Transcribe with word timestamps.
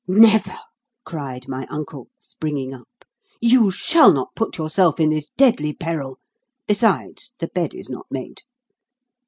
"Never!" 0.07 0.57
cried 1.05 1.47
my 1.47 1.67
uncle, 1.69 2.07
springing 2.17 2.73
up. 2.73 2.89
"You 3.39 3.69
shall 3.69 4.11
not 4.11 4.29
put 4.35 4.57
yourself 4.57 4.99
in 4.99 5.11
this 5.11 5.29
deadly 5.37 5.73
peril. 5.73 6.17
Besides, 6.65 7.35
the 7.37 7.49
bed 7.49 7.75
is 7.75 7.87
not 7.87 8.07
made." 8.09 8.41